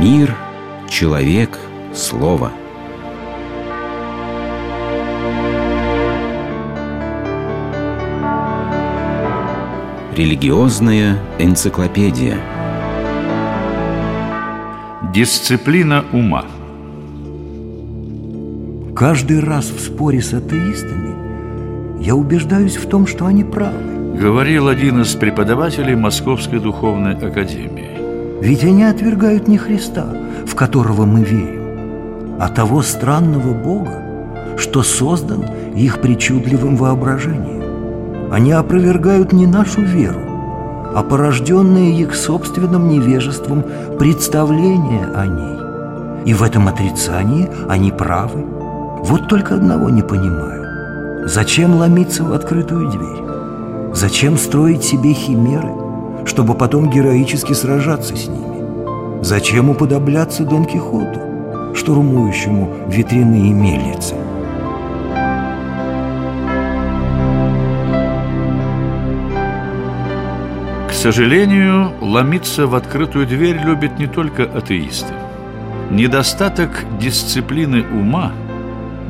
[0.00, 0.32] Мир,
[0.88, 1.58] человек,
[1.92, 2.52] слово.
[10.14, 12.36] Религиозная энциклопедия.
[15.12, 16.44] Дисциплина ума.
[18.94, 24.16] Каждый раз в споре с атеистами я убеждаюсь в том, что они правы.
[24.16, 27.97] Говорил один из преподавателей Московской духовной академии.
[28.40, 30.06] Ведь они отвергают не Христа,
[30.46, 34.02] в которого мы верим, а того странного Бога,
[34.56, 38.32] что создан их причудливым воображением.
[38.32, 40.20] Они опровергают не нашу веру,
[40.94, 43.64] а порожденные их собственным невежеством
[43.98, 46.30] представления о ней.
[46.30, 48.44] И в этом отрицании они правы.
[49.02, 51.26] Вот только одного не понимаю.
[51.26, 53.94] Зачем ломиться в открытую дверь?
[53.94, 55.72] Зачем строить себе химеры–
[56.28, 59.22] чтобы потом героически сражаться с ними?
[59.22, 62.90] Зачем уподобляться Дон Кихоту, штурмующему
[63.48, 64.14] и мельницы?
[70.88, 75.14] К сожалению, ломиться в открытую дверь любят не только атеисты.
[75.90, 78.32] Недостаток дисциплины ума–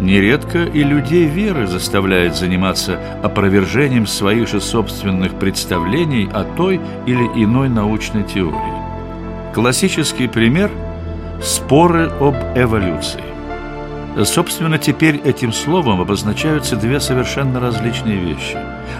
[0.00, 7.68] Нередко и людей веры заставляет заниматься опровержением своих же собственных представлений о той или иной
[7.68, 9.52] научной теории.
[9.54, 10.70] Классический пример–
[11.42, 13.22] споры об эволюции.
[14.22, 18.56] Собственно, теперь этим словом обозначаются две совершенно различные вещи.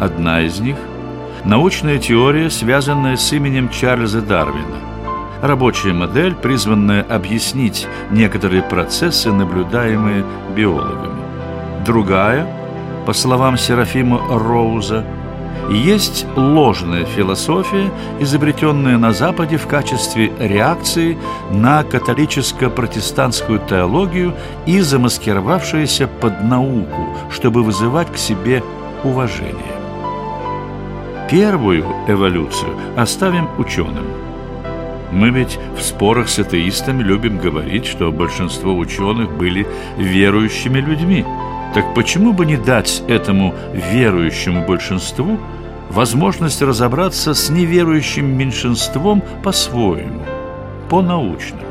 [0.00, 0.76] Одна из них–
[1.44, 4.76] научная теория, связанная с именем Чарльза Дарвина–
[5.42, 10.24] рабочая модель, призванная объяснить некоторые процессы, наблюдаемые
[10.54, 11.20] биологами.
[11.84, 12.46] Другая,
[13.06, 15.04] по словам Серафима Роуза,
[15.70, 21.18] есть ложная философия, изобретенная на Западе в качестве реакции
[21.50, 24.34] на католическо-протестантскую теологию
[24.66, 28.62] и замаскировавшаяся под науку, чтобы вызывать к себе
[29.04, 29.54] уважение.
[31.30, 34.04] Первую эволюцию оставим ученым–
[35.12, 39.66] мы ведь в спорах с атеистами любим говорить, что большинство ученых были
[39.96, 41.24] верующими людьми.
[41.74, 45.38] Так почему бы не дать этому верующему большинству
[45.88, 50.22] возможность разобраться с неверующим меньшинством по-своему,
[50.88, 51.62] по-научному?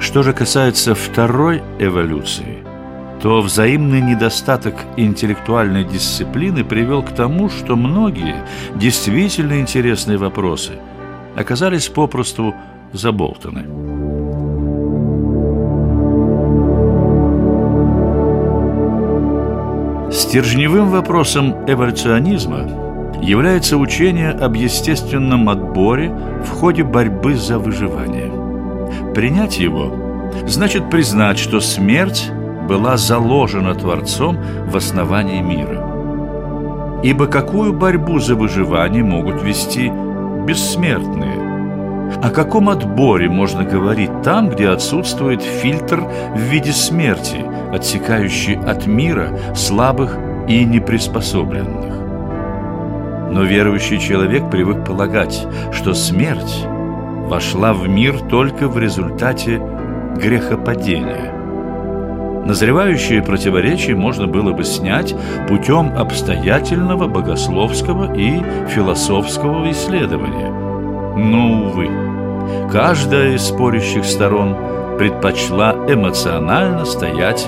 [0.00, 2.58] Что же касается второй эволюции,
[3.20, 8.44] то взаимный недостаток интеллектуальной дисциплины привел к тому, что многие
[8.76, 10.72] действительно интересные вопросы–
[11.38, 12.54] оказались попросту
[12.92, 13.64] заболтаны.
[20.10, 22.68] Стержневым вопросом эволюционизма
[23.22, 26.10] является учение об естественном отборе
[26.44, 28.32] в ходе борьбы за выживание.
[29.14, 29.94] Принять его
[30.46, 32.30] значит признать, что смерть
[32.68, 35.84] была заложена Творцом в основании мира.
[37.02, 39.92] Ибо какую борьбу за выживание могут вести
[40.48, 42.16] бессмертные.
[42.22, 46.00] О каком отборе можно говорить там, где отсутствует фильтр
[46.34, 50.16] в виде смерти, отсекающий от мира слабых
[50.48, 51.94] и неприспособленных?
[53.30, 56.64] Но верующий человек привык полагать, что смерть
[57.28, 59.60] вошла в мир только в результате
[60.16, 61.37] грехопадения.
[62.48, 65.14] Назревающие противоречия можно было бы снять
[65.48, 70.50] путем обстоятельного богословского и философского исследования.
[71.14, 71.90] Но, увы,
[72.72, 74.56] каждая из спорящих сторон
[74.96, 77.46] предпочла эмоционально стоять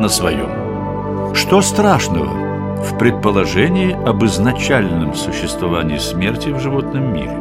[0.00, 1.32] на своем.
[1.32, 7.38] Что страшного в предположении об изначальном существовании смерти в животном мире?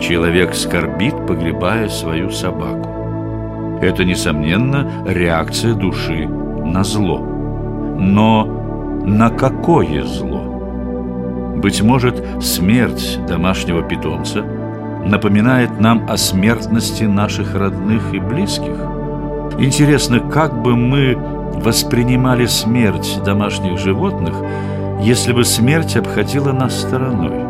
[0.00, 2.99] Человек скорбит, погребая свою собаку.
[3.80, 7.18] Это, несомненно, реакция души на зло.
[7.98, 8.44] Но
[9.06, 11.54] на какое зло?
[11.56, 14.44] Быть может, смерть домашнего питомца
[15.06, 18.76] напоминает нам о смертности наших родных и близких?
[19.58, 21.16] Интересно, как бы мы
[21.54, 24.34] воспринимали смерть домашних животных,
[25.00, 27.46] если бы смерть обходила нас стороной?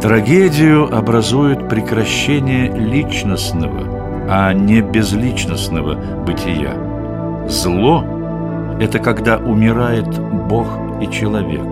[0.00, 5.94] Трагедию образует прекращение личностного– а не безличностного
[6.24, 6.74] бытия.
[7.48, 8.04] Зло–
[8.80, 10.18] это когда умирает
[10.48, 10.66] Бог
[11.00, 11.66] и человек.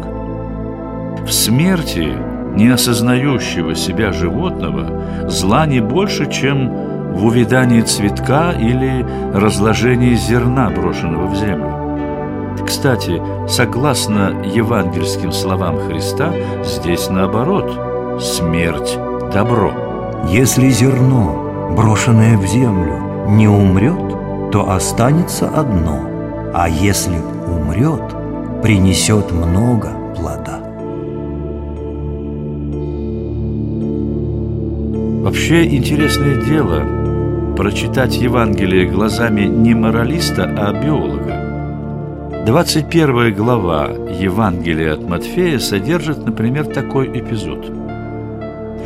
[1.27, 2.13] В смерти
[2.55, 6.69] неосознающего себя животного зла не больше, чем
[7.13, 11.83] в увядании цветка или разложении зерна, брошенного в землю.
[12.67, 16.33] Кстати, согласно евангельским словам Христа,
[16.65, 18.99] здесь наоборот– смерть–
[19.33, 19.73] добро–
[20.29, 21.42] Если зерно,
[21.75, 26.01] брошенное в землю, не умрет, то останется одно,
[26.55, 27.17] а если
[27.47, 28.03] умрет,
[28.63, 30.61] принесет много плода.
[35.23, 36.83] Вообще интересное дело
[37.57, 42.45] прочитать Евангелие глазами не моралиста, а биолога.
[42.45, 47.71] 21 глава Евангелия от Матфея содержит, например, такой эпизод.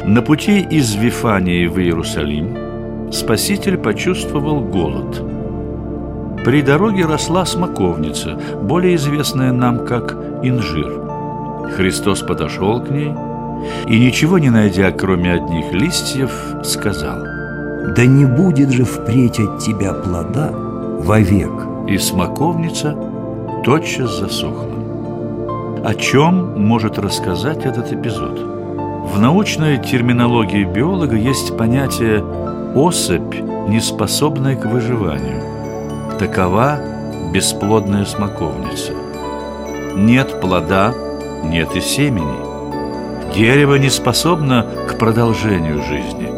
[0.05, 2.66] На пути из Вифании в Иерусалим
[3.13, 5.23] Спаситель почувствовал голод.
[6.45, 11.03] При дороге росла смоковница, более известная нам как инжир.
[11.77, 13.13] Христос подошел к ней–
[13.87, 16.31] и, ничего не найдя, кроме одних листьев,
[16.63, 17.19] сказал
[17.97, 21.53] «Да не будет же впредь от тебя плода вовек!»
[21.89, 22.97] И смоковница
[23.65, 24.71] тотчас засохла.
[25.85, 28.41] О чем может рассказать этот эпизод?
[29.13, 32.25] В научной терминологии биолога есть понятие
[32.77, 33.35] «особь,
[33.69, 35.43] неспособная к выживанию».
[36.19, 36.79] Такова
[37.33, 38.93] бесплодная смоковница.
[39.97, 40.95] Нет плода,
[41.45, 43.35] нет и семени.
[43.35, 46.31] Дерево не способно к продолжению жизни.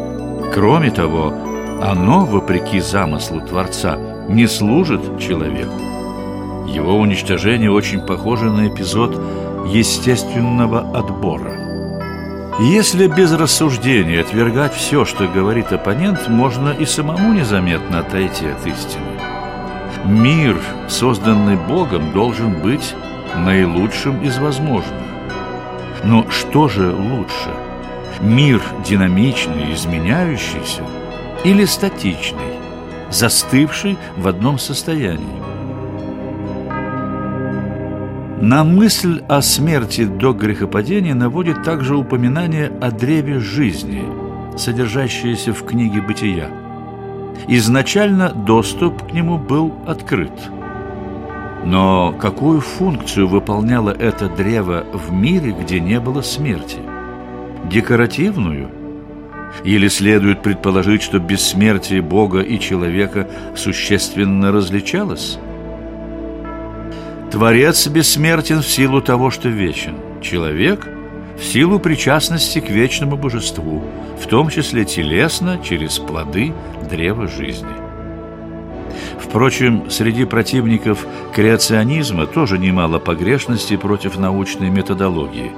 [0.53, 1.33] Кроме того,
[1.81, 3.97] оно, вопреки замыслу Творца,
[4.27, 5.73] не служит человеку.
[6.67, 9.19] Его уничтожение очень похоже на эпизод
[9.67, 11.58] естественного отбора.
[12.61, 19.17] Если без рассуждения отвергать все, что говорит оппонент, можно и самому незаметно отойти от истины.
[20.03, 20.57] Мир,
[20.89, 22.95] созданный Богом, должен быть
[23.33, 24.91] наилучшим из возможных.
[26.03, 27.49] Но что же лучше?
[28.19, 30.83] Мир динамичный, изменяющийся
[31.45, 32.59] или статичный,
[33.09, 35.48] застывший в одном состоянии?
[38.41, 44.03] На мысль о смерти до грехопадения наводит также упоминание о древе жизни,
[44.57, 46.49] содержащееся в книге «Бытия».
[47.47, 50.31] Изначально доступ к нему был открыт–
[51.65, 56.77] но какую функцию выполняло это древо в мире, где не было смерти?
[57.69, 58.69] Декоративную?
[59.63, 65.37] Или следует предположить, что бессмертие Бога и человека существенно различалось?
[67.31, 69.95] Творец бессмертен в силу того, что вечен.
[70.21, 70.87] Человек–
[71.39, 73.81] в силу причастности к вечному божеству,
[74.21, 76.53] в том числе телесно через плоды
[76.89, 77.69] древа жизни.
[79.19, 85.51] Впрочем, среди противников креационизма тоже немало погрешностей против научной методологии.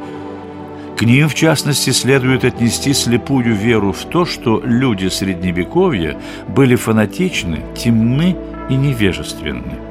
[0.97, 7.63] К ним, в частности, следует отнести слепую веру в то, что люди Средневековья были фанатичны,
[7.75, 8.35] темны
[8.69, 9.90] и невежественны.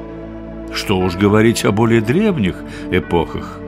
[0.73, 2.55] Что уж говорить о более древних
[2.91, 3.59] эпохах.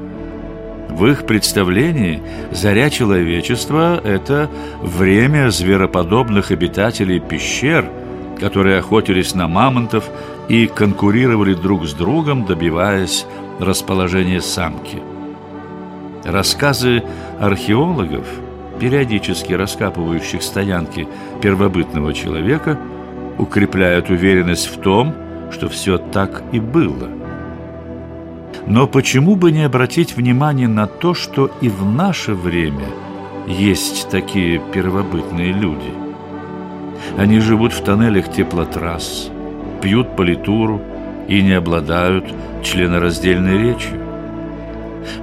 [0.90, 2.22] В их представлении
[2.52, 4.50] заря человечества– это
[4.82, 7.86] время звероподобных обитателей пещер–
[8.44, 10.10] которые охотились на мамонтов
[10.50, 13.26] и конкурировали друг с другом, добиваясь
[13.60, 15.02] расположения самки.
[16.26, 17.04] Рассказы
[17.40, 18.26] археологов,
[18.80, 21.08] периодически раскапывающих стоянки
[21.42, 22.78] первобытного человека,
[23.38, 25.14] укрепляют уверенность в том,
[25.54, 27.08] что все так и было.
[28.68, 32.88] Но почему бы не обратить внимание на то, что и в наше время
[33.48, 35.94] есть такие первобытные люди–
[37.18, 39.30] они живут в тоннелях теплотрасс,
[39.82, 40.82] пьют политуру
[41.28, 42.26] и не обладают
[42.64, 44.00] членораздельной речью.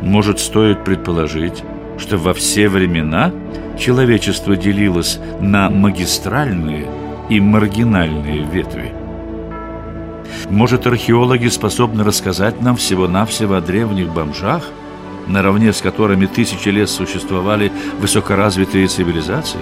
[0.01, 1.65] Может, стоит предположить,
[1.99, 3.33] что во все времена
[3.79, 6.87] человечество делилось на магистральные
[7.29, 8.93] и маргинальные ветви.
[10.51, 14.65] Может, археологи способны рассказать нам всего-навсего о древних бомжах,
[15.29, 19.61] наравне с которыми тысячи лет существовали высокоразвитые цивилизации?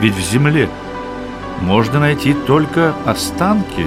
[0.00, 0.68] Ведь в Земле
[1.60, 3.86] можно найти только останки,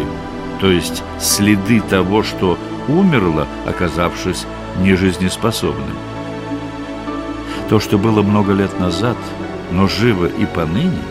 [0.62, 4.46] то есть следы того, что умерло, оказавшись
[4.80, 5.98] нежизнеспособным.
[7.68, 9.18] То, что было много лет назад,
[9.72, 11.02] но живо и поныне,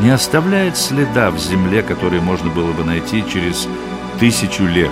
[0.00, 3.68] не оставляет следа в земле, который можно было бы найти через
[4.18, 4.90] тысячу лет.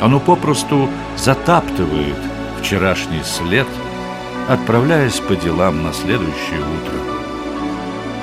[0.00, 2.16] Оно попросту затаптывает
[2.60, 3.66] вчерашний след,
[4.48, 6.98] отправляясь по делам на следующее утро.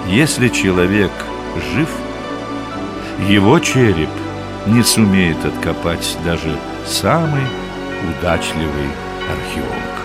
[0.08, 1.12] Если человек–
[1.74, 1.90] жив,
[3.28, 4.10] его череп
[4.66, 7.44] не сумеет откопать даже самый
[8.10, 8.90] удачливый
[9.30, 10.05] археолог.